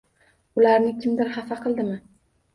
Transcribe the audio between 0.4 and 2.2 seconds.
Ularni kimdir xafa qildimi